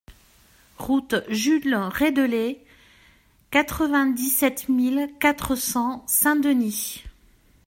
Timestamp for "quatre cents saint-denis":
5.19-7.03